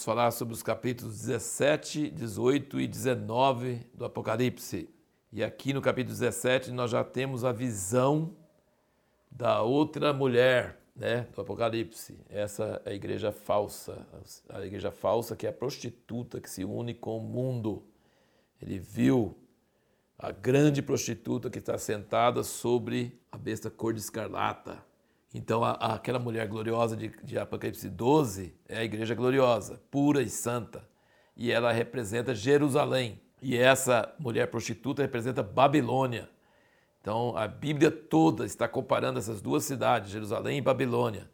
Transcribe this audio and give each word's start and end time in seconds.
vamos 0.00 0.04
falar 0.04 0.30
sobre 0.30 0.54
os 0.54 0.62
capítulos 0.62 1.18
17, 1.18 2.08
18 2.10 2.80
e 2.80 2.86
19 2.86 3.80
do 3.92 4.06
Apocalipse. 4.06 4.88
E 5.30 5.44
aqui 5.44 5.74
no 5.74 5.82
capítulo 5.82 6.16
17 6.16 6.70
nós 6.70 6.90
já 6.90 7.04
temos 7.04 7.44
a 7.44 7.52
visão 7.52 8.34
da 9.30 9.60
outra 9.60 10.14
mulher, 10.14 10.80
né, 10.96 11.26
do 11.34 11.42
Apocalipse. 11.42 12.18
Essa 12.30 12.80
é 12.86 12.92
a 12.92 12.94
igreja 12.94 13.30
falsa, 13.30 14.06
a 14.48 14.64
igreja 14.64 14.90
falsa 14.90 15.36
que 15.36 15.46
é 15.46 15.50
a 15.50 15.52
prostituta 15.52 16.40
que 16.40 16.48
se 16.48 16.64
une 16.64 16.94
com 16.94 17.18
o 17.18 17.22
mundo. 17.22 17.84
Ele 18.62 18.78
viu 18.78 19.36
a 20.18 20.30
grande 20.30 20.80
prostituta 20.80 21.50
que 21.50 21.58
está 21.58 21.76
sentada 21.76 22.42
sobre 22.42 23.20
a 23.30 23.36
besta 23.36 23.70
cor 23.70 23.92
de 23.92 24.00
escarlata. 24.00 24.82
Então, 25.32 25.62
a, 25.62 25.72
a, 25.72 25.94
aquela 25.94 26.18
mulher 26.18 26.46
gloriosa 26.48 26.96
de, 26.96 27.08
de 27.22 27.38
Apocalipse 27.38 27.88
12 27.88 28.54
é 28.68 28.78
a 28.78 28.84
igreja 28.84 29.14
gloriosa, 29.14 29.80
pura 29.90 30.22
e 30.22 30.28
santa. 30.28 30.88
E 31.36 31.52
ela 31.52 31.72
representa 31.72 32.34
Jerusalém. 32.34 33.20
E 33.40 33.56
essa 33.56 34.12
mulher 34.18 34.48
prostituta 34.48 35.02
representa 35.02 35.42
Babilônia. 35.42 36.28
Então, 37.00 37.34
a 37.36 37.48
Bíblia 37.48 37.90
toda 37.90 38.44
está 38.44 38.68
comparando 38.68 39.18
essas 39.18 39.40
duas 39.40 39.64
cidades, 39.64 40.10
Jerusalém 40.10 40.58
e 40.58 40.62
Babilônia. 40.62 41.30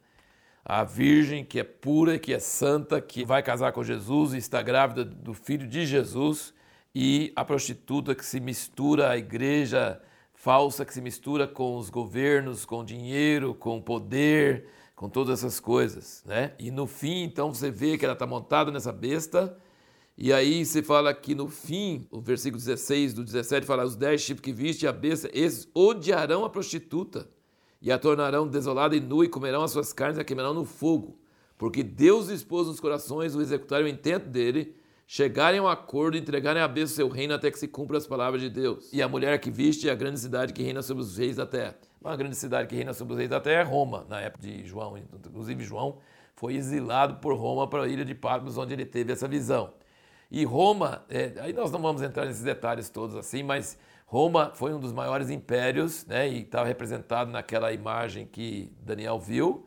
A 0.63 0.83
virgem 0.83 1.43
que 1.43 1.59
é 1.59 1.63
pura, 1.63 2.19
que 2.19 2.33
é 2.33 2.39
santa, 2.39 3.01
que 3.01 3.25
vai 3.25 3.41
casar 3.41 3.71
com 3.71 3.83
Jesus 3.83 4.33
e 4.33 4.37
está 4.37 4.61
grávida 4.61 5.03
do 5.03 5.33
filho 5.33 5.67
de 5.67 5.85
Jesus, 5.85 6.53
e 6.93 7.33
a 7.35 7.43
prostituta 7.43 8.15
que 8.15 8.25
se 8.25 8.39
mistura 8.39 9.09
à 9.09 9.17
igreja 9.17 10.01
falsa, 10.37 10.85
que 10.85 10.93
se 10.93 11.01
mistura 11.01 11.47
com 11.47 11.77
os 11.77 11.89
governos, 11.89 12.63
com 12.63 12.85
dinheiro, 12.85 13.55
com 13.55 13.81
poder, 13.81 14.67
com 14.95 15.09
todas 15.09 15.39
essas 15.39 15.59
coisas. 15.59 16.23
Né? 16.25 16.53
E 16.57 16.71
no 16.71 16.87
fim, 16.87 17.23
então, 17.23 17.53
você 17.53 17.69
vê 17.71 17.97
que 17.97 18.05
ela 18.05 18.13
está 18.13 18.25
montada 18.25 18.71
nessa 18.71 18.93
besta 18.93 19.57
e 20.15 20.31
aí 20.31 20.63
você 20.63 20.81
fala 20.81 21.13
que 21.13 21.35
no 21.35 21.47
fim, 21.47 22.07
o 22.09 22.21
versículo 22.21 22.59
16 22.59 23.13
do 23.15 23.23
17 23.23 23.65
fala: 23.65 23.83
os 23.83 23.95
dez 23.95 24.21
chifres 24.21 24.41
que 24.41 24.53
viste 24.53 24.87
a 24.87 24.91
besta, 24.91 25.29
esses 25.33 25.67
odiarão 25.73 26.45
a 26.45 26.49
prostituta 26.49 27.27
e 27.81 27.91
a 27.91 27.99
tornarão 27.99 28.47
desolada 28.47 28.95
e 28.95 28.99
nua 28.99 29.25
e 29.25 29.29
comerão 29.29 29.63
as 29.63 29.71
suas 29.71 29.91
carnes 29.91 30.17
e 30.17 30.21
a 30.21 30.23
queimarão 30.23 30.53
no 30.53 30.65
fogo. 30.65 31.19
Porque 31.57 31.83
Deus 31.83 32.29
expôs 32.29 32.67
nos 32.67 32.79
corações 32.79 33.35
o 33.35 33.41
executar 33.41 33.83
o 33.83 33.87
intento 33.87 34.27
dele, 34.27 34.75
chegarem 35.07 35.59
a 35.59 35.63
um 35.63 35.67
acordo 35.67 36.17
e 36.17 36.19
entregarem 36.19 36.61
a 36.61 36.67
besta 36.67 36.93
o 36.93 36.95
seu 36.95 37.07
reino 37.07 37.33
até 37.33 37.49
que 37.49 37.57
se 37.57 37.67
cumpra 37.67 37.97
as 37.97 38.05
palavras 38.05 38.41
de 38.41 38.49
Deus. 38.49 38.91
E 38.91 39.01
a 39.01 39.07
mulher 39.07 39.39
que 39.39 39.49
viste 39.49 39.87
é 39.87 39.91
a 39.91 39.95
grande 39.95 40.19
cidade 40.19 40.51
que 40.51 40.61
reina 40.61 40.81
sobre 40.81 41.01
os 41.01 41.17
reis 41.17 41.37
da 41.37 41.45
terra. 41.45 41.75
Uma 42.01 42.15
grande 42.17 42.35
cidade 42.35 42.67
que 42.67 42.75
reina 42.75 42.93
sobre 42.93 43.13
os 43.13 43.17
reis 43.17 43.29
da 43.29 43.39
terra 43.39 43.61
é 43.61 43.63
Roma, 43.63 44.05
na 44.09 44.19
época 44.19 44.45
de 44.45 44.65
João. 44.65 44.97
Inclusive, 44.97 45.63
João 45.63 45.97
foi 46.35 46.55
exilado 46.55 47.15
por 47.15 47.33
Roma 47.33 47.67
para 47.67 47.83
a 47.83 47.87
ilha 47.87 48.03
de 48.03 48.13
Patmos, 48.13 48.57
onde 48.57 48.73
ele 48.73 48.85
teve 48.85 49.13
essa 49.13 49.27
visão. 49.29 49.73
E 50.29 50.43
Roma, 50.43 51.05
é, 51.09 51.33
aí 51.39 51.53
nós 51.53 51.71
não 51.71 51.81
vamos 51.81 52.01
entrar 52.01 52.25
nesses 52.25 52.43
detalhes 52.43 52.89
todos 52.89 53.15
assim, 53.15 53.43
mas 53.43 53.79
Roma 54.05 54.51
foi 54.53 54.73
um 54.73 54.79
dos 54.79 54.91
maiores 54.91 55.29
impérios, 55.29 56.05
né, 56.05 56.29
e 56.29 56.41
estava 56.41 56.67
representado 56.67 57.31
naquela 57.31 57.71
imagem 57.71 58.25
que 58.25 58.73
Daniel 58.81 59.19
viu, 59.19 59.65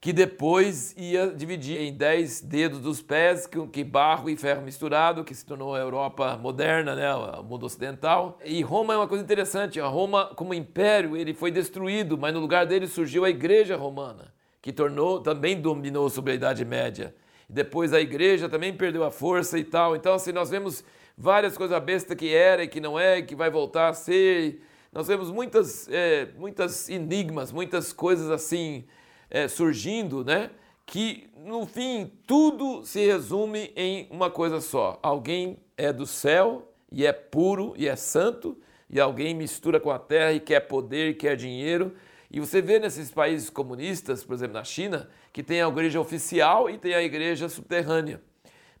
que 0.00 0.12
depois 0.12 0.94
ia 0.96 1.28
dividir 1.28 1.80
em 1.80 1.92
dez 1.92 2.40
dedos 2.40 2.80
dos 2.80 3.02
pés, 3.02 3.48
que, 3.72 3.82
barro 3.82 4.30
e 4.30 4.36
ferro 4.36 4.62
misturado, 4.62 5.24
que 5.24 5.34
se 5.34 5.44
tornou 5.44 5.74
a 5.74 5.78
Europa 5.78 6.36
moderna, 6.36 6.94
né, 6.94 7.12
o 7.14 7.42
mundo 7.42 7.66
ocidental. 7.66 8.38
E 8.44 8.62
Roma 8.62 8.94
é 8.94 8.96
uma 8.96 9.08
coisa 9.08 9.24
interessante, 9.24 9.80
a 9.80 9.86
Roma 9.86 10.26
como 10.36 10.54
império 10.54 11.16
ele 11.16 11.34
foi 11.34 11.50
destruído, 11.50 12.16
mas 12.16 12.32
no 12.32 12.40
lugar 12.40 12.64
dele 12.64 12.86
surgiu 12.86 13.24
a 13.24 13.30
Igreja 13.30 13.76
Romana, 13.76 14.32
que 14.62 14.72
tornou 14.72 15.20
também 15.20 15.60
dominou 15.60 16.08
sobre 16.08 16.32
a 16.32 16.34
Idade 16.36 16.64
Média. 16.64 17.14
Depois 17.48 17.94
a 17.94 18.00
igreja 18.00 18.46
também 18.46 18.74
perdeu 18.74 19.02
a 19.04 19.10
força 19.10 19.58
e 19.58 19.64
tal. 19.64 19.96
Então, 19.96 20.12
assim, 20.12 20.32
nós 20.32 20.50
vemos 20.50 20.84
várias 21.16 21.56
coisas 21.56 21.82
besta 21.82 22.14
que 22.14 22.34
era 22.34 22.62
e 22.62 22.68
que 22.68 22.78
não 22.78 23.00
é, 23.00 23.22
que 23.22 23.34
vai 23.34 23.48
voltar 23.48 23.88
a 23.88 23.94
ser. 23.94 24.60
Nós 24.92 25.08
vemos 25.08 25.30
muitas, 25.30 25.88
é, 25.88 26.28
muitas 26.36 26.90
enigmas, 26.90 27.50
muitas 27.50 27.90
coisas 27.90 28.30
assim 28.30 28.84
é, 29.30 29.48
surgindo, 29.48 30.24
né? 30.24 30.50
Que 30.86 31.28
no 31.36 31.66
fim 31.66 32.10
tudo 32.26 32.84
se 32.84 33.04
resume 33.04 33.72
em 33.76 34.06
uma 34.10 34.30
coisa 34.30 34.60
só: 34.60 34.98
alguém 35.02 35.58
é 35.76 35.92
do 35.92 36.06
céu 36.06 36.72
e 36.90 37.06
é 37.06 37.12
puro 37.12 37.74
e 37.76 37.86
é 37.86 37.96
santo, 37.96 38.56
e 38.88 38.98
alguém 38.98 39.34
mistura 39.34 39.78
com 39.78 39.90
a 39.90 39.98
terra 39.98 40.32
e 40.32 40.40
quer 40.40 40.60
poder 40.60 41.10
e 41.10 41.14
quer 41.14 41.36
dinheiro 41.36 41.94
e 42.30 42.40
você 42.40 42.60
vê 42.60 42.78
nesses 42.78 43.10
países 43.10 43.48
comunistas, 43.48 44.22
por 44.22 44.34
exemplo, 44.34 44.54
na 44.54 44.64
China, 44.64 45.08
que 45.32 45.42
tem 45.42 45.62
a 45.62 45.68
igreja 45.68 45.98
oficial 45.98 46.68
e 46.68 46.76
tem 46.76 46.94
a 46.94 47.02
igreja 47.02 47.48
subterrânea. 47.48 48.20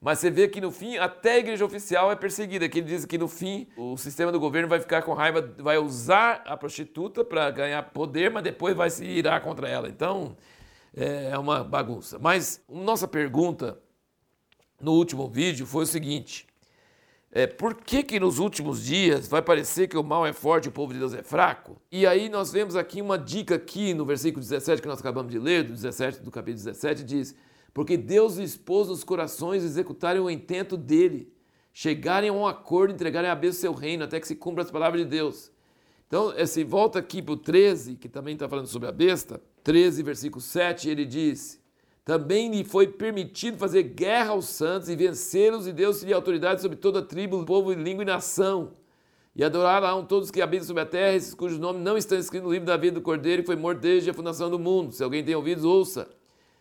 Mas 0.00 0.20
você 0.20 0.30
vê 0.30 0.46
que 0.46 0.60
no 0.60 0.70
fim, 0.70 0.96
até 0.96 1.32
a 1.32 1.38
igreja 1.38 1.64
oficial 1.64 2.12
é 2.12 2.16
perseguida, 2.16 2.68
que 2.68 2.78
ele 2.78 2.86
diz 2.86 3.04
que 3.04 3.18
no 3.18 3.26
fim 3.26 3.66
o 3.76 3.96
sistema 3.96 4.30
do 4.30 4.38
governo 4.38 4.68
vai 4.68 4.78
ficar 4.78 5.02
com 5.02 5.12
raiva, 5.12 5.54
vai 5.58 5.76
usar 5.76 6.42
a 6.46 6.56
prostituta 6.56 7.24
para 7.24 7.50
ganhar 7.50 7.82
poder, 7.90 8.30
mas 8.30 8.44
depois 8.44 8.76
vai 8.76 8.90
se 8.90 9.04
irar 9.04 9.40
contra 9.40 9.68
ela. 9.68 9.88
Então 9.88 10.36
é 10.94 11.36
uma 11.36 11.64
bagunça. 11.64 12.18
Mas 12.18 12.62
nossa 12.68 13.08
pergunta 13.08 13.78
no 14.80 14.92
último 14.92 15.28
vídeo 15.28 15.66
foi 15.66 15.82
o 15.82 15.86
seguinte: 15.86 16.46
é, 17.30 17.46
por 17.46 17.74
que, 17.74 18.02
que 18.02 18.20
nos 18.20 18.38
últimos 18.38 18.84
dias 18.84 19.28
vai 19.28 19.42
parecer 19.42 19.88
que 19.88 19.98
o 19.98 20.02
mal 20.02 20.26
é 20.26 20.32
forte 20.32 20.66
e 20.66 20.68
o 20.68 20.72
povo 20.72 20.92
de 20.92 20.98
Deus 20.98 21.12
é 21.12 21.22
fraco? 21.22 21.80
E 21.90 22.06
aí 22.06 22.28
nós 22.28 22.52
vemos 22.52 22.76
aqui 22.76 23.02
uma 23.02 23.18
dica 23.18 23.56
aqui 23.56 23.92
no 23.92 24.04
versículo 24.04 24.40
17 24.40 24.80
que 24.80 24.88
nós 24.88 25.00
acabamos 25.00 25.30
de 25.30 25.38
ler, 25.38 25.64
do 25.64 25.72
17 25.72 26.20
do 26.20 26.30
capítulo 26.30 26.64
17, 26.64 27.04
diz: 27.04 27.34
Porque 27.72 27.96
Deus 27.96 28.36
expôs 28.38 28.88
os 28.88 29.04
corações 29.04 29.62
executarem 29.62 30.20
o 30.20 30.30
intento 30.30 30.76
dele, 30.76 31.32
chegarem 31.72 32.30
a 32.30 32.32
um 32.32 32.46
acordo, 32.46 32.94
entregarem 32.94 33.30
a 33.30 33.34
bênção 33.34 33.60
seu 33.60 33.72
reino, 33.72 34.04
até 34.04 34.18
que 34.18 34.26
se 34.26 34.34
cumpra 34.34 34.64
as 34.64 34.70
palavras 34.70 35.02
de 35.02 35.08
Deus. 35.08 35.52
Então, 36.06 36.32
se 36.46 36.64
volta 36.64 36.98
aqui 36.98 37.20
para 37.20 37.34
o 37.34 37.36
13, 37.36 37.96
que 37.96 38.08
também 38.08 38.34
está 38.34 38.48
falando 38.48 38.66
sobre 38.66 38.88
a 38.88 38.92
besta, 38.92 39.40
13, 39.62 40.02
versículo 40.02 40.40
7, 40.40 40.88
ele 40.88 41.04
diz: 41.04 41.60
também 42.08 42.50
lhe 42.50 42.64
foi 42.64 42.88
permitido 42.88 43.58
fazer 43.58 43.82
guerra 43.82 44.30
aos 44.30 44.46
santos 44.46 44.88
e 44.88 44.96
vencê-los, 44.96 45.66
e 45.66 45.74
Deus 45.74 46.02
lhe 46.02 46.14
autoridade 46.14 46.62
sobre 46.62 46.78
toda 46.78 47.02
tribo, 47.02 47.44
povo, 47.44 47.70
língua 47.74 48.02
e 48.02 48.06
nação. 48.06 48.72
E 49.36 49.44
adorarão 49.44 50.02
todos 50.02 50.30
que 50.30 50.40
habitam 50.40 50.66
sobre 50.66 50.82
a 50.82 50.86
terra, 50.86 51.14
esses 51.14 51.34
cujos 51.34 51.58
nomes 51.58 51.82
não 51.82 51.98
estão 51.98 52.18
escritos 52.18 52.46
no 52.46 52.52
livro 52.54 52.66
da 52.66 52.78
vida 52.78 52.94
do 52.94 53.02
Cordeiro, 53.02 53.42
que 53.42 53.46
foi 53.46 53.56
morto 53.56 53.80
desde 53.80 54.08
a 54.08 54.14
fundação 54.14 54.48
do 54.48 54.58
mundo. 54.58 54.90
Se 54.90 55.04
alguém 55.04 55.22
tem 55.22 55.34
ouvidos, 55.34 55.64
ouça. 55.64 56.08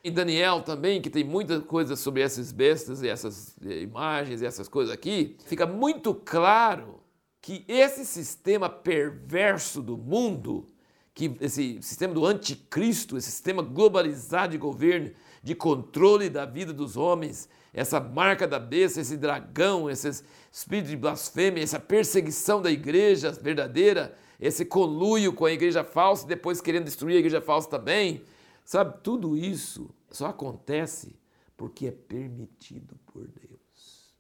E 0.07 0.09
Daniel 0.09 0.61
também, 0.61 1.01
que 1.01 1.09
tem 1.09 1.25
muitas 1.25 1.61
coisas 1.65 1.99
sobre 1.99 2.21
essas 2.21 2.53
bestas 2.53 3.03
e 3.03 3.09
essas 3.09 3.53
eh, 3.61 3.81
imagens 3.81 4.41
e 4.41 4.45
essas 4.45 4.69
coisas 4.69 4.93
aqui, 4.93 5.35
fica 5.45 5.65
muito 5.65 6.15
claro 6.15 7.01
que 7.41 7.65
esse 7.67 8.05
sistema 8.05 8.69
perverso 8.69 9.81
do 9.81 9.97
mundo, 9.97 10.69
que 11.13 11.35
esse 11.41 11.81
sistema 11.81 12.13
do 12.13 12.25
anticristo, 12.25 13.17
esse 13.17 13.29
sistema 13.29 13.61
globalizado 13.61 14.53
de 14.53 14.57
governo, 14.57 15.11
de 15.43 15.53
controle 15.53 16.29
da 16.29 16.45
vida 16.45 16.71
dos 16.71 16.95
homens, 16.95 17.49
essa 17.73 17.99
marca 17.99 18.47
da 18.47 18.59
besta, 18.59 19.01
esse 19.01 19.17
dragão, 19.17 19.89
esse 19.89 20.23
espírito 20.49 20.87
de 20.87 20.95
blasfêmia, 20.95 21.61
essa 21.61 21.81
perseguição 21.81 22.61
da 22.61 22.71
igreja 22.71 23.29
verdadeira, 23.33 24.15
esse 24.39 24.63
conluio 24.63 25.33
com 25.33 25.43
a 25.43 25.51
igreja 25.51 25.83
falsa 25.83 26.23
e 26.23 26.29
depois 26.29 26.61
querendo 26.61 26.85
destruir 26.85 27.17
a 27.17 27.19
igreja 27.19 27.41
falsa 27.41 27.69
também. 27.69 28.23
Sabe, 28.63 28.99
tudo 29.03 29.35
isso 29.37 29.89
só 30.11 30.27
acontece 30.27 31.19
porque 31.55 31.87
é 31.87 31.91
permitido 31.91 32.95
por 33.07 33.27
Deus. 33.27 34.15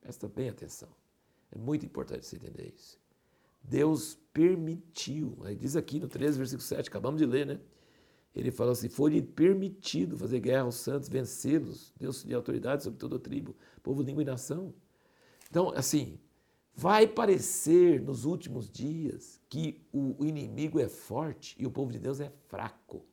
Presta 0.00 0.28
bem 0.28 0.48
atenção. 0.48 0.88
É 1.52 1.58
muito 1.58 1.84
importante 1.84 2.26
você 2.26 2.36
entender 2.36 2.72
isso. 2.76 2.98
Deus 3.62 4.18
permitiu. 4.32 5.36
Aí 5.44 5.54
diz 5.54 5.76
aqui 5.76 5.98
no 5.98 6.08
13, 6.08 6.38
versículo 6.38 6.62
7, 6.62 6.88
acabamos 6.88 7.20
de 7.20 7.26
ler, 7.26 7.46
né? 7.46 7.60
Ele 8.34 8.50
falou 8.50 8.72
assim: 8.72 8.88
foi 8.88 9.20
permitido 9.20 10.16
fazer 10.16 10.40
guerra 10.40 10.62
aos 10.62 10.76
santos, 10.76 11.08
vencê-los, 11.08 11.92
Deus 11.96 12.24
de 12.24 12.32
autoridade 12.32 12.84
sobre 12.84 12.98
toda 12.98 13.16
a 13.16 13.18
tribo, 13.18 13.56
povo, 13.82 14.02
língua 14.02 14.22
e 14.22 14.26
nação. 14.26 14.72
Então, 15.50 15.72
assim, 15.74 16.18
vai 16.74 17.06
parecer 17.08 18.00
nos 18.00 18.24
últimos 18.24 18.70
dias 18.70 19.40
que 19.48 19.84
o 19.92 20.24
inimigo 20.24 20.78
é 20.78 20.88
forte 20.88 21.56
e 21.58 21.66
o 21.66 21.70
povo 21.70 21.90
de 21.90 21.98
Deus 21.98 22.20
é 22.20 22.32
fraco. 22.46 23.04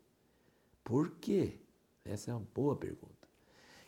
Por 0.84 1.12
quê? 1.20 1.60
Essa 2.10 2.32
é 2.32 2.34
uma 2.34 2.48
boa 2.54 2.76
pergunta. 2.76 3.28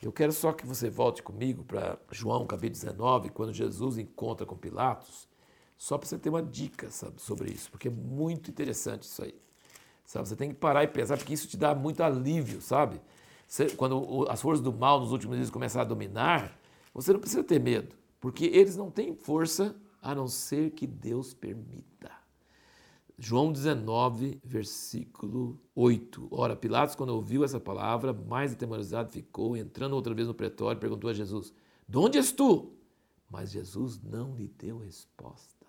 Eu 0.01 0.11
quero 0.11 0.31
só 0.31 0.53
que 0.53 0.65
você 0.65 0.89
volte 0.89 1.23
comigo 1.23 1.63
para 1.63 1.97
João 2.11 2.45
capítulo 2.45 2.81
19, 2.81 3.29
quando 3.29 3.53
Jesus 3.53 3.97
encontra 3.97 4.45
com 4.45 4.55
Pilatos, 4.55 5.27
só 5.77 5.97
para 5.97 6.07
você 6.07 6.17
ter 6.17 6.29
uma 6.29 6.43
dica 6.43 6.89
sabe, 6.89 7.21
sobre 7.21 7.51
isso, 7.51 7.71
porque 7.71 7.87
é 7.87 7.91
muito 7.91 8.49
interessante 8.49 9.03
isso 9.03 9.23
aí. 9.23 9.35
Sabe? 10.05 10.27
Você 10.27 10.35
tem 10.35 10.49
que 10.49 10.55
parar 10.55 10.83
e 10.83 10.87
pensar, 10.87 11.17
porque 11.17 11.33
isso 11.33 11.47
te 11.47 11.55
dá 11.55 11.73
muito 11.75 12.01
alívio, 12.01 12.61
sabe? 12.61 13.01
Você, 13.47 13.69
quando 13.69 14.25
as 14.29 14.41
forças 14.41 14.63
do 14.63 14.73
mal 14.73 14.99
nos 14.99 15.11
últimos 15.11 15.37
dias 15.37 15.49
começarem 15.49 15.85
a 15.85 15.89
dominar, 15.89 16.59
você 16.93 17.13
não 17.13 17.19
precisa 17.19 17.43
ter 17.43 17.59
medo, 17.59 17.95
porque 18.19 18.45
eles 18.45 18.75
não 18.75 18.91
têm 18.91 19.13
força 19.13 19.75
a 20.01 20.15
não 20.15 20.27
ser 20.27 20.71
que 20.71 20.87
Deus 20.87 21.33
permita. 21.33 22.11
João 23.21 23.51
19, 23.51 24.39
versículo 24.41 25.59
8. 25.75 26.29
Ora, 26.31 26.55
Pilatos, 26.55 26.95
quando 26.95 27.09
ouviu 27.09 27.43
essa 27.43 27.59
palavra, 27.59 28.13
mais 28.13 28.53
atemorizado 28.53 29.11
ficou, 29.11 29.57
entrando 29.57 29.93
outra 29.93 30.13
vez 30.13 30.25
no 30.25 30.33
pretório, 30.33 30.79
perguntou 30.79 31.09
a 31.09 31.13
Jesus: 31.13 31.53
De 31.87 31.97
onde 31.97 32.17
és 32.17 32.31
tu? 32.31 32.71
Mas 33.29 33.51
Jesus 33.51 34.01
não 34.01 34.35
lhe 34.37 34.47
deu 34.47 34.77
resposta. 34.77 35.67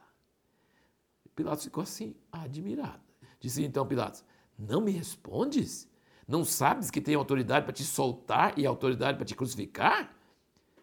Pilatos 1.35 1.65
ficou 1.65 1.83
assim, 1.83 2.15
admirado. 2.31 3.03
Disse 3.41 3.65
então 3.65 3.85
Pilatos: 3.85 4.25
Não 4.57 4.81
me 4.81 4.93
respondes? 4.93 5.91
Não 6.29 6.45
sabes 6.45 6.89
que 6.89 7.01
tem 7.01 7.17
autoridade 7.17 7.65
para 7.65 7.75
te 7.75 7.83
soltar 7.83 8.57
e 8.57 8.65
autoridade 8.65 9.19
para 9.19 9.27
te 9.27 9.35
crucificar? 9.35 10.15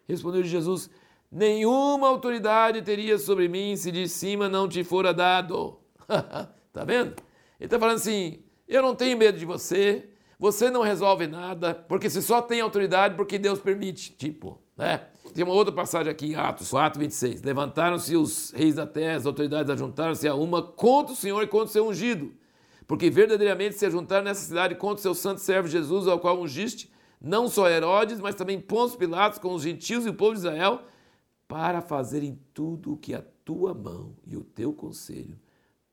Respondeu 0.06 0.42
Jesus: 0.42 0.90
Nenhuma 1.32 2.08
autoridade 2.08 2.82
teria 2.82 3.16
sobre 3.18 3.48
mim 3.48 3.74
se 3.74 3.90
de 3.90 4.06
cima 4.06 4.50
não 4.50 4.68
te 4.68 4.84
fora 4.84 5.14
dado. 5.14 5.80
tá 6.78 6.84
vendo? 6.84 7.14
Ele 7.58 7.66
está 7.66 7.78
falando 7.78 7.96
assim: 7.96 8.38
eu 8.68 8.82
não 8.82 8.94
tenho 8.94 9.18
medo 9.18 9.36
de 9.38 9.44
você, 9.44 10.08
você 10.38 10.70
não 10.70 10.82
resolve 10.82 11.26
nada, 11.26 11.74
porque 11.74 12.08
você 12.08 12.22
só 12.22 12.40
tem 12.40 12.60
autoridade 12.60 13.16
porque 13.16 13.38
Deus 13.38 13.58
permite. 13.58 14.12
Tipo, 14.12 14.60
né? 14.76 15.06
Tem 15.34 15.44
uma 15.44 15.52
outra 15.52 15.74
passagem 15.74 16.10
aqui 16.10 16.28
em 16.28 16.34
Atos 16.36 16.70
4, 16.70 16.98
26. 16.98 17.42
Levantaram-se 17.42 18.16
os 18.16 18.50
reis 18.52 18.76
da 18.76 18.86
terra, 18.86 19.16
as 19.16 19.26
autoridades 19.26 19.70
ajuntaram-se 19.70 20.26
a 20.26 20.34
uma 20.34 20.62
contra 20.62 21.12
o 21.12 21.16
Senhor 21.16 21.42
e 21.42 21.46
contra 21.46 21.66
o 21.66 21.72
seu 21.72 21.86
ungido. 21.86 22.32
Porque 22.86 23.10
verdadeiramente 23.10 23.74
se 23.74 23.84
ajuntaram 23.84 24.24
nessa 24.24 24.46
cidade 24.46 24.74
contra 24.76 24.98
o 24.98 25.02
seu 25.02 25.14
santo 25.14 25.40
servo 25.40 25.68
Jesus, 25.68 26.06
ao 26.06 26.18
qual 26.18 26.40
ungiste, 26.40 26.90
não 27.20 27.48
só 27.48 27.68
Herodes, 27.68 28.20
mas 28.20 28.34
também 28.34 28.58
Pôncio 28.58 28.96
Pilatos 28.96 29.38
com 29.38 29.52
os 29.52 29.62
gentios 29.62 30.06
e 30.06 30.08
o 30.08 30.14
povo 30.14 30.32
de 30.32 30.38
Israel, 30.38 30.82
para 31.46 31.82
fazerem 31.82 32.38
tudo 32.54 32.94
o 32.94 32.96
que 32.96 33.14
a 33.14 33.22
tua 33.44 33.74
mão 33.74 34.16
e 34.26 34.36
o 34.36 34.42
teu 34.42 34.72
conselho 34.72 35.36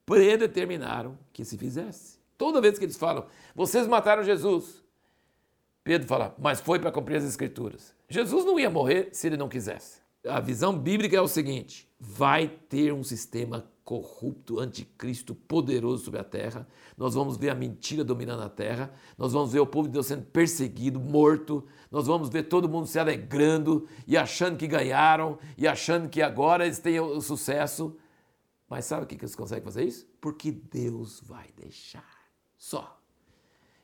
predeterminaram 0.06 1.18
que 1.34 1.44
se 1.44 1.57
fizesse. 1.57 2.19
Toda 2.38 2.62
vez 2.62 2.78
que 2.78 2.86
eles 2.86 2.98
falam, 2.98 3.25
vocês 3.56 3.88
mataram 3.88 4.24
Jesus, 4.24 4.84
Pedro 5.84 6.07
fala, 6.07 6.36
mas 6.38 6.60
foi 6.60 6.80
para 6.80 6.92
cumprir 6.92 7.18
as 7.18 7.24
Escrituras. 7.24 7.94
Jesus 8.10 8.46
não 8.46 8.60
ia 8.60 8.69
morrer 8.69 9.10
se 9.12 9.28
ele 9.28 9.38
não 9.38 9.50
quisesse. 9.50 10.00
A 10.28 10.40
visão 10.40 10.78
bíblica 10.78 11.16
é 11.16 11.22
o 11.22 11.28
seguinte: 11.28 11.88
vai 12.00 12.48
ter 12.48 12.92
um 12.92 13.04
sistema 13.04 13.66
corrupto, 13.84 14.60
anticristo, 14.60 15.36
poderoso 15.36 16.06
sobre 16.06 16.19
a 16.19 16.24
terra. 16.24 16.68
Nós 16.98 17.13
vamos 17.13 17.38
ver 17.38 17.52
a 17.52 17.56
mentira 17.56 18.04
dominando 18.04 18.42
a 18.42 18.50
terra. 18.50 18.92
Nós 19.16 19.31
vamos 19.31 19.54
ver 19.54 19.60
o 19.60 19.68
povo 19.68 19.88
de 19.88 19.94
Deus 19.94 20.07
sendo 20.07 20.24
perseguido, 20.24 21.00
morto. 21.00 21.63
Nós 21.92 22.07
vamos 22.07 22.30
ver 22.30 22.44
todo 22.44 22.68
mundo 22.68 22.88
se 22.88 22.98
alegrando 22.98 23.88
e 24.07 24.18
achando 24.18 24.57
que 24.57 24.66
ganharam 24.66 25.38
e 25.56 25.68
achando 25.68 26.10
que 26.10 26.24
agora 26.24 26.66
eles 26.66 26.80
têm 26.80 27.00
o 27.00 27.22
sucesso. 27.22 27.96
Mas 28.69 28.85
sabe 28.85 29.03
o 29.03 29.07
que 29.07 29.15
eles 29.15 29.35
conseguem 29.35 29.63
fazer 29.63 29.83
isso? 29.83 30.07
Porque 30.19 30.51
Deus 30.51 31.21
vai 31.21 31.50
deixar. 31.56 32.25
Só. 32.57 33.00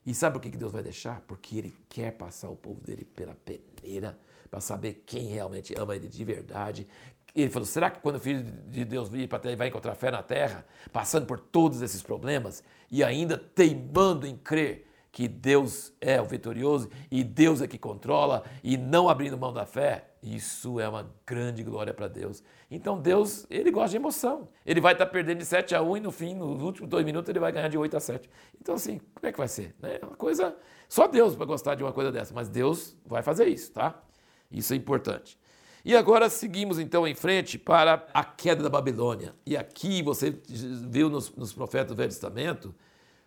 E 0.05 0.13
sabe 0.13 0.33
por 0.33 0.41
que 0.41 0.57
Deus 0.57 0.71
vai 0.71 0.81
deixar? 0.81 1.21
Porque 1.21 1.57
Ele 1.57 1.75
quer 1.87 2.11
passar 2.11 2.49
o 2.49 2.55
povo 2.55 2.81
dele 2.81 3.05
pela 3.05 3.35
peneira, 3.35 4.19
para 4.49 4.59
saber 4.59 5.03
quem 5.05 5.27
realmente 5.27 5.75
ama 5.77 5.95
Ele 5.95 6.07
de 6.07 6.23
verdade. 6.23 6.87
Ele 7.35 7.51
falou: 7.51 7.65
será 7.65 7.91
que 7.91 8.01
quando 8.01 8.15
o 8.15 8.19
Filho 8.19 8.43
de 8.43 8.83
Deus 8.83 9.09
vir 9.09 9.27
para 9.29 9.39
terra, 9.39 9.55
vai 9.55 9.67
encontrar 9.67 9.95
fé 9.95 10.09
na 10.09 10.23
terra, 10.23 10.65
passando 10.91 11.25
por 11.25 11.39
todos 11.39 11.81
esses 11.81 12.01
problemas 12.01 12.63
e 12.89 13.03
ainda 13.03 13.37
teimando 13.37 14.25
em 14.25 14.35
crer 14.35 14.90
que 15.11 15.27
Deus 15.27 15.91
é 15.99 16.21
o 16.21 16.25
vitorioso 16.25 16.89
e 17.09 17.23
Deus 17.23 17.61
é 17.61 17.67
que 17.67 17.77
controla 17.77 18.43
e 18.63 18.77
não 18.77 19.09
abrindo 19.09 19.37
mão 19.37 19.51
da 19.51 19.65
fé, 19.65 20.11
isso 20.23 20.79
é 20.79 20.87
uma 20.87 21.11
grande 21.25 21.63
glória 21.63 21.93
para 21.93 22.07
Deus. 22.07 22.41
Então 22.69 22.99
Deus, 22.99 23.45
ele 23.49 23.71
gosta 23.71 23.89
de 23.89 23.97
emoção. 23.97 24.47
Ele 24.65 24.79
vai 24.79 24.93
estar 24.93 25.05
tá 25.05 25.11
perdendo 25.11 25.39
de 25.39 25.45
7 25.45 25.75
a 25.75 25.81
1 25.81 25.97
e 25.97 25.99
no 25.99 26.11
fim, 26.11 26.33
nos 26.33 26.61
últimos 26.61 26.89
dois 26.89 27.03
minutos, 27.03 27.29
ele 27.29 27.39
vai 27.39 27.51
ganhar 27.51 27.67
de 27.67 27.77
8 27.77 27.97
a 27.97 27.99
7. 27.99 28.29
Então 28.61 28.75
assim, 28.75 28.99
como 29.13 29.27
é 29.27 29.31
que 29.31 29.37
vai 29.37 29.49
ser? 29.49 29.75
É 29.83 29.99
uma 30.05 30.15
coisa, 30.15 30.55
só 30.87 31.07
Deus 31.07 31.35
vai 31.35 31.45
gostar 31.45 31.75
de 31.75 31.83
uma 31.83 31.91
coisa 31.91 32.11
dessa, 32.11 32.33
mas 32.33 32.47
Deus 32.47 32.95
vai 33.05 33.21
fazer 33.21 33.47
isso, 33.47 33.71
tá? 33.71 34.01
Isso 34.49 34.73
é 34.73 34.77
importante. 34.77 35.37
E 35.83 35.95
agora 35.95 36.29
seguimos 36.29 36.77
então 36.79 37.07
em 37.07 37.15
frente 37.15 37.57
para 37.57 38.05
a 38.13 38.23
queda 38.23 38.61
da 38.61 38.69
Babilônia. 38.69 39.33
E 39.45 39.57
aqui 39.57 40.03
você 40.03 40.39
viu 40.47 41.09
nos, 41.09 41.35
nos 41.35 41.51
profetas 41.51 41.87
do 41.87 41.95
Velho 41.95 42.09
Testamento, 42.09 42.73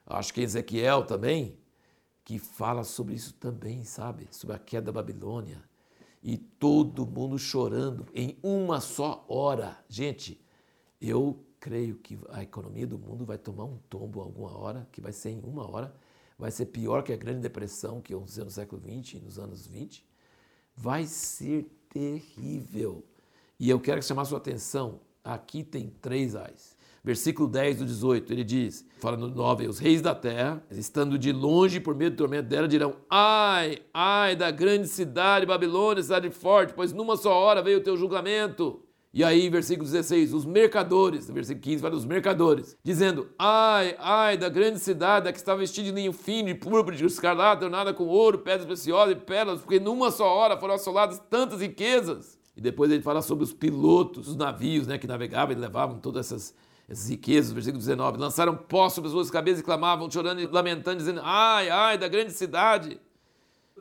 acho 0.06 0.32
que 0.32 0.40
Ezequiel 0.40 1.02
também, 1.02 1.58
que 2.24 2.38
fala 2.38 2.84
sobre 2.84 3.14
isso 3.14 3.34
também, 3.34 3.84
sabe? 3.84 4.26
Sobre 4.30 4.56
a 4.56 4.58
queda 4.58 4.86
da 4.86 4.92
Babilônia. 4.92 5.62
E 6.22 6.38
todo 6.38 7.06
mundo 7.06 7.38
chorando 7.38 8.06
em 8.14 8.38
uma 8.42 8.80
só 8.80 9.24
hora. 9.28 9.78
Gente, 9.88 10.40
eu 10.98 11.44
creio 11.60 11.96
que 11.96 12.18
a 12.30 12.42
economia 12.42 12.86
do 12.86 12.98
mundo 12.98 13.26
vai 13.26 13.36
tomar 13.36 13.64
um 13.64 13.76
tombo 13.90 14.20
alguma 14.20 14.56
hora, 14.56 14.88
que 14.90 15.02
vai 15.02 15.12
ser 15.12 15.30
em 15.30 15.40
uma 15.40 15.70
hora. 15.70 15.94
Vai 16.38 16.50
ser 16.50 16.66
pior 16.66 17.02
que 17.02 17.12
a 17.12 17.16
Grande 17.16 17.40
Depressão 17.40 18.00
que 18.00 18.14
aconteceu 18.14 18.44
no 18.44 18.50
século 18.50 18.80
XX, 18.80 19.22
nos 19.22 19.38
anos 19.38 19.66
20. 19.66 20.04
Vai 20.74 21.04
ser 21.04 21.64
terrível. 21.90 23.04
E 23.60 23.68
eu 23.68 23.78
quero 23.78 24.02
chamar 24.02 24.24
sua 24.24 24.38
atenção. 24.38 25.00
Aqui 25.22 25.62
tem 25.62 25.90
três 26.00 26.34
ais 26.34 26.73
versículo 27.04 27.46
10 27.46 27.78
do 27.78 27.84
18, 27.84 28.32
ele 28.32 28.42
diz, 28.42 28.84
fala 28.98 29.18
no 29.18 29.28
9, 29.28 29.68
os 29.68 29.78
reis 29.78 30.00
da 30.00 30.14
terra, 30.14 30.64
estando 30.70 31.18
de 31.18 31.30
longe 31.30 31.78
por 31.78 31.94
meio 31.94 32.10
do 32.10 32.16
tormento 32.16 32.48
dela, 32.48 32.66
dirão, 32.66 32.96
ai, 33.10 33.78
ai 33.92 34.34
da 34.34 34.50
grande 34.50 34.88
cidade 34.88 35.44
Babilônia, 35.44 36.02
cidade 36.02 36.30
forte, 36.30 36.72
pois 36.72 36.94
numa 36.94 37.16
só 37.18 37.32
hora 37.34 37.62
veio 37.62 37.78
o 37.78 37.82
teu 37.82 37.96
julgamento. 37.96 38.80
E 39.12 39.22
aí, 39.22 39.48
versículo 39.48 39.88
16, 39.88 40.34
os 40.34 40.44
mercadores, 40.44 41.30
versículo 41.30 41.62
15, 41.62 41.82
fala 41.82 41.94
dos 41.94 42.04
mercadores, 42.04 42.76
dizendo: 42.82 43.28
Ai, 43.38 43.94
ai, 44.00 44.36
da 44.36 44.48
grande 44.48 44.80
cidade, 44.80 45.30
que 45.30 45.38
estava 45.38 45.60
vestida 45.60 45.88
de 45.88 45.94
linho 45.94 46.12
fino, 46.12 46.48
de 46.48 46.56
púrpura, 46.56 46.96
de 46.96 47.04
escarlate, 47.04 47.62
ornada 47.62 47.94
com 47.94 48.08
ouro, 48.08 48.38
pedras 48.38 48.66
preciosas 48.66 49.12
e 49.12 49.20
pérolas, 49.20 49.60
porque 49.60 49.78
numa 49.78 50.10
só 50.10 50.26
hora 50.26 50.58
foram 50.58 50.74
assoladas 50.74 51.22
tantas 51.30 51.60
riquezas. 51.60 52.36
E 52.56 52.60
depois 52.60 52.90
ele 52.90 53.02
fala 53.02 53.22
sobre 53.22 53.44
os 53.44 53.52
pilotos 53.52 54.26
dos 54.26 54.36
navios 54.36 54.88
né, 54.88 54.98
que 54.98 55.06
navegavam 55.06 55.54
e 55.56 55.60
levavam 55.60 56.00
todas 56.00 56.26
essas 56.26 56.52
riquezas, 56.88 57.52
versículo 57.52 57.78
19, 57.78 58.18
lançaram 58.18 58.56
pó 58.56 58.88
sobre 58.88 59.08
as 59.08 59.12
suas 59.12 59.30
cabeças 59.30 59.60
e 59.60 59.64
clamavam, 59.64 60.10
chorando 60.10 60.40
e 60.40 60.46
lamentando, 60.46 60.98
dizendo, 60.98 61.20
ai, 61.22 61.70
ai, 61.70 61.98
da 61.98 62.08
grande 62.08 62.32
cidade. 62.32 63.00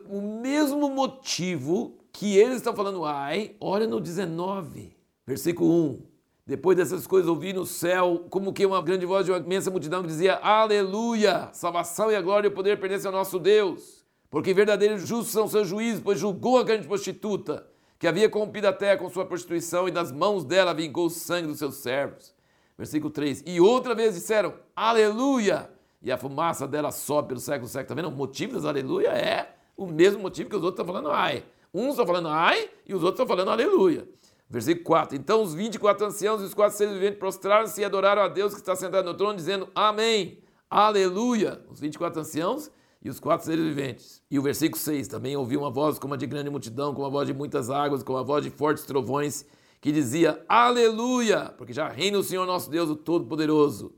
O 0.07 0.21
mesmo 0.21 0.89
motivo 0.89 1.97
que 2.11 2.37
eles 2.37 2.57
estão 2.57 2.75
falando, 2.75 3.03
ai, 3.03 3.55
olha 3.59 3.87
no 3.87 3.99
19, 3.99 4.95
versículo 5.25 5.71
1. 5.71 6.13
Depois 6.45 6.75
dessas 6.75 7.07
coisas 7.07 7.29
ouvi 7.29 7.53
no 7.53 7.65
céu 7.65 8.25
como 8.29 8.51
que 8.51 8.65
uma 8.65 8.81
grande 8.81 9.05
voz 9.05 9.25
de 9.25 9.31
uma 9.31 9.39
imensa 9.39 9.71
multidão 9.71 10.01
que 10.01 10.09
dizia, 10.09 10.35
aleluia, 10.35 11.49
salvação 11.53 12.11
e 12.11 12.15
a 12.15 12.21
glória 12.21 12.47
e 12.47 12.51
o 12.51 12.53
poder 12.53 12.79
pertencem 12.79 13.07
ao 13.07 13.13
nosso 13.13 13.39
Deus. 13.39 14.05
Porque 14.29 14.53
verdadeiros 14.53 15.07
justos 15.07 15.31
são 15.31 15.47
seus 15.47 15.67
juízos, 15.67 16.01
pois 16.03 16.19
julgou 16.19 16.57
a 16.57 16.63
grande 16.63 16.87
prostituta, 16.87 17.65
que 17.97 18.07
havia 18.07 18.29
corrompido 18.29 18.67
a 18.67 18.73
terra 18.73 18.97
com 18.97 19.09
sua 19.09 19.25
prostituição, 19.25 19.87
e 19.87 19.91
das 19.91 20.11
mãos 20.11 20.43
dela 20.43 20.73
vingou 20.73 21.05
o 21.05 21.09
sangue 21.09 21.47
dos 21.47 21.59
seus 21.59 21.75
servos. 21.75 22.33
Versículo 22.77 23.11
3. 23.11 23.43
E 23.45 23.59
outra 23.61 23.93
vez 23.93 24.15
disseram, 24.15 24.53
aleluia! 24.75 25.69
E 26.01 26.11
a 26.11 26.17
fumaça 26.17 26.67
dela 26.67 26.91
sobe 26.91 27.29
pelo 27.29 27.39
século 27.39 27.67
século. 27.67 27.83
Está 27.83 27.95
vendo? 27.95 28.09
O 28.09 28.17
motivo 28.17 28.53
das 28.53 28.65
aleluia 28.65 29.09
é 29.09 29.55
o 29.77 29.85
mesmo 29.85 30.21
motivo 30.21 30.49
que 30.49 30.55
os 30.55 30.63
outros 30.63 30.81
estão 30.81 30.93
falando 30.93 31.11
ai. 31.11 31.43
Uns 31.73 31.91
estão 31.91 32.05
falando 32.05 32.27
ai 32.27 32.69
e 32.85 32.93
os 32.93 33.03
outros 33.03 33.21
estão 33.21 33.27
falando 33.27 33.51
aleluia. 33.51 34.07
Versículo 34.49 34.85
4. 34.85 35.15
Então 35.15 35.41
os 35.41 35.53
24 35.53 36.05
anciãos 36.05 36.41
e 36.41 36.45
os 36.45 36.53
quatro 36.53 36.77
seres 36.77 36.93
viventes 36.93 37.17
prostraram-se 37.17 37.79
e 37.81 37.85
adoraram 37.85 38.21
a 38.21 38.27
Deus 38.27 38.53
que 38.53 38.59
está 38.59 38.75
sentado 38.75 39.05
no 39.05 39.13
trono, 39.13 39.35
dizendo 39.35 39.69
amém, 39.73 40.39
aleluia. 40.69 41.61
Os 41.71 41.79
24 41.79 42.19
anciãos 42.19 42.69
e 43.01 43.09
os 43.09 43.19
quatro 43.19 43.45
seres 43.45 43.63
viventes. 43.63 44.21
E 44.29 44.37
o 44.37 44.41
versículo 44.41 44.79
6. 44.79 45.07
Também 45.07 45.37
ouviu 45.37 45.61
uma 45.61 45.71
voz 45.71 45.97
como 45.97 46.13
a 46.13 46.17
de 46.17 46.27
grande 46.27 46.49
multidão, 46.49 46.93
como 46.93 47.07
a 47.07 47.09
voz 47.09 47.27
de 47.27 47.33
muitas 47.33 47.69
águas, 47.69 48.03
como 48.03 48.19
a 48.19 48.23
voz 48.23 48.43
de 48.43 48.49
fortes 48.49 48.83
trovões 48.83 49.45
que 49.83 49.91
dizia 49.91 50.41
Aleluia, 50.47 51.53
porque 51.57 51.73
já 51.73 51.89
reina 51.89 52.17
o 52.17 52.23
Senhor 52.23 52.45
nosso 52.45 52.69
Deus, 52.69 52.89
o 52.89 52.95
Todo-Poderoso. 52.95 53.93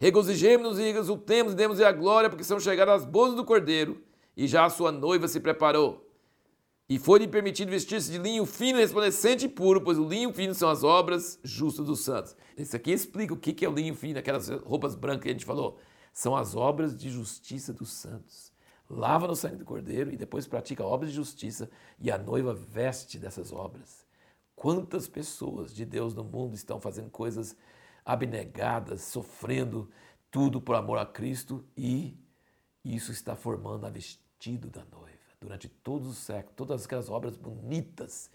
Regozijemos-nos 0.00 0.80
e 0.80 0.88
exultemos 0.88 1.52
e 1.52 1.56
demos 1.56 1.80
a 1.80 1.92
glória, 1.92 2.28
porque 2.28 2.42
são 2.42 2.58
chegadas 2.58 3.02
as 3.02 3.08
bodas 3.08 3.36
do 3.36 3.44
Cordeiro, 3.44 4.02
e 4.36 4.48
já 4.48 4.64
a 4.64 4.68
sua 4.68 4.90
noiva 4.90 5.28
se 5.28 5.38
preparou. 5.38 6.10
E 6.88 6.98
foi-lhe 6.98 7.28
permitido 7.28 7.70
vestir-se 7.70 8.10
de 8.10 8.18
linho 8.18 8.44
fino, 8.44 8.80
resplandecente 8.80 9.44
e 9.44 9.48
puro, 9.48 9.80
pois 9.80 9.96
o 9.96 10.08
linho 10.08 10.34
fino 10.34 10.54
são 10.54 10.68
as 10.68 10.82
obras 10.82 11.38
justas 11.44 11.86
dos 11.86 12.00
santos. 12.00 12.34
Isso 12.58 12.74
aqui 12.74 12.90
explica 12.90 13.32
o 13.32 13.36
que 13.36 13.64
é 13.64 13.68
o 13.68 13.72
linho 13.72 13.94
fino, 13.94 14.18
aquelas 14.18 14.48
roupas 14.48 14.96
brancas 14.96 15.22
que 15.22 15.28
a 15.28 15.32
gente 15.32 15.44
falou. 15.44 15.78
São 16.12 16.34
as 16.34 16.56
obras 16.56 16.96
de 16.96 17.08
justiça 17.08 17.72
dos 17.72 17.92
santos. 17.92 18.52
Lava 18.90 19.28
no 19.28 19.36
sangue 19.36 19.54
do 19.54 19.64
Cordeiro 19.64 20.12
e 20.12 20.16
depois 20.16 20.48
pratica 20.48 20.82
obras 20.82 21.10
de 21.10 21.16
justiça, 21.16 21.70
e 22.00 22.10
a 22.10 22.18
noiva 22.18 22.52
veste 22.52 23.20
dessas 23.20 23.52
obras. 23.52 24.01
Quantas 24.54 25.08
pessoas 25.08 25.74
de 25.74 25.84
Deus 25.84 26.14
no 26.14 26.24
mundo 26.24 26.54
estão 26.54 26.80
fazendo 26.80 27.10
coisas 27.10 27.56
abnegadas, 28.04 29.02
sofrendo 29.02 29.90
tudo 30.30 30.60
por 30.60 30.74
amor 30.74 30.98
a 30.98 31.06
Cristo 31.06 31.64
e 31.76 32.16
isso 32.84 33.12
está 33.12 33.36
formando 33.36 33.86
a 33.86 33.90
vestido 33.90 34.70
da 34.70 34.84
noiva. 34.84 35.18
Durante 35.40 35.68
todos 35.68 36.08
os 36.08 36.18
séculos, 36.18 36.56
todas 36.56 36.84
aquelas 36.84 37.08
obras 37.08 37.36
bonitas 37.36 38.30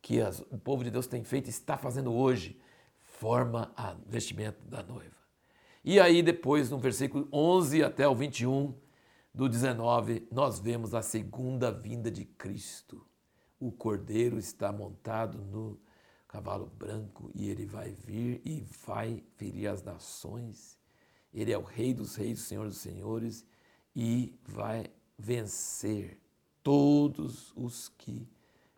que 0.00 0.20
as, 0.20 0.40
o 0.50 0.58
povo 0.58 0.82
de 0.82 0.90
Deus 0.90 1.06
tem 1.06 1.22
feito 1.22 1.46
e 1.46 1.50
está 1.50 1.76
fazendo 1.76 2.12
hoje, 2.12 2.60
forma 2.98 3.72
a 3.76 3.94
vestimento 4.06 4.66
da 4.66 4.82
noiva. 4.82 5.14
E 5.84 6.00
aí 6.00 6.22
depois, 6.22 6.70
no 6.70 6.78
versículo 6.78 7.28
11 7.32 7.84
até 7.84 8.06
o 8.06 8.14
21 8.14 8.74
do 9.34 9.48
19, 9.48 10.26
nós 10.30 10.58
vemos 10.58 10.94
a 10.94 11.02
segunda 11.02 11.70
vinda 11.70 12.10
de 12.10 12.24
Cristo. 12.24 13.04
O 13.62 13.70
Cordeiro 13.70 14.40
está 14.40 14.72
montado 14.72 15.38
no 15.38 15.78
cavalo 16.26 16.66
branco 16.66 17.30
e 17.32 17.48
ele 17.48 17.64
vai 17.64 17.92
vir 17.92 18.42
e 18.44 18.66
vai 18.84 19.22
ferir 19.36 19.68
as 19.68 19.84
nações. 19.84 20.76
Ele 21.32 21.52
é 21.52 21.56
o 21.56 21.62
Rei 21.62 21.94
dos 21.94 22.16
Reis, 22.16 22.40
o 22.40 22.42
Senhor 22.42 22.66
dos 22.66 22.78
Senhores 22.78 23.46
e 23.94 24.34
vai 24.44 24.86
vencer 25.16 26.18
todos 26.60 27.52
os 27.54 27.88
que 27.90 28.28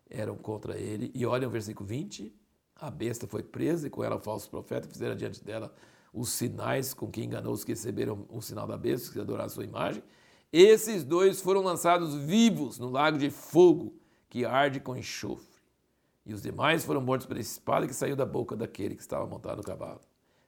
eram 0.07 0.37
contra 0.37 0.77
ele. 0.77 1.09
E 1.15 1.25
olha 1.25 1.47
o 1.47 1.51
versículo 1.51 1.89
20: 1.89 2.31
a 2.75 2.91
besta 2.91 3.25
foi 3.25 3.41
presa 3.41 3.87
e 3.87 3.89
com 3.89 4.03
ela 4.03 4.17
o 4.17 4.21
falso 4.21 4.47
profeta, 4.51 4.87
fizeram 4.87 5.15
diante 5.15 5.43
dela 5.43 5.73
os 6.13 6.29
sinais 6.29 6.93
com 6.93 7.09
que 7.09 7.23
enganou 7.23 7.53
os 7.53 7.63
que 7.63 7.71
receberam 7.71 8.27
o 8.29 8.39
sinal 8.39 8.67
da 8.67 8.77
besta, 8.77 9.11
que 9.11 9.19
adoraram 9.19 9.47
a 9.47 9.49
sua 9.49 9.63
imagem. 9.63 10.03
Esses 10.53 11.03
dois 11.03 11.41
foram 11.41 11.61
lançados 11.61 12.13
vivos 12.13 12.77
no 12.77 12.91
lago 12.91 13.17
de 13.17 13.31
fogo 13.31 14.04
que 14.35 14.43
arde 14.43 14.81
com 14.81 14.97
enxofre. 14.97 15.61
E 16.25 16.33
os 16.33 16.41
demais 16.41 16.83
foram 16.83 16.99
mortos 16.99 17.25
pela 17.25 17.39
espada 17.39 17.87
que 17.87 17.93
saiu 17.93 18.17
da 18.17 18.25
boca 18.25 18.53
daquele 18.53 18.93
que 18.93 19.01
estava 19.01 19.25
montado 19.25 19.59
no 19.59 19.63
cavalo. 19.63 20.01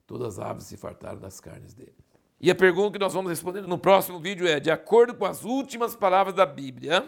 Todas 0.05 0.37
as 0.37 0.45
aves 0.45 0.65
se 0.65 0.75
fartaram 0.75 1.17
das 1.21 1.39
carnes 1.39 1.73
dele. 1.73 1.95
E 2.37 2.51
a 2.51 2.55
pergunta 2.55 2.91
que 2.91 2.99
nós 2.99 3.13
vamos 3.13 3.29
responder 3.29 3.61
no 3.61 3.77
próximo 3.77 4.19
vídeo 4.19 4.45
é: 4.45 4.59
de 4.59 4.69
acordo 4.69 5.15
com 5.15 5.23
as 5.23 5.45
últimas 5.45 5.95
palavras 5.95 6.35
da 6.35 6.45
Bíblia, 6.45 7.07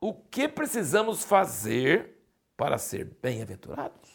o 0.00 0.12
que 0.12 0.48
precisamos 0.48 1.22
fazer 1.22 2.16
para 2.56 2.78
ser 2.78 3.16
bem-aventurados? 3.22 4.10